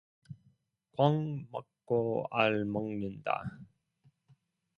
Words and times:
꿩 0.95 1.47
먹고 1.51 2.25
알 2.31 2.65
먹는다 2.65 3.59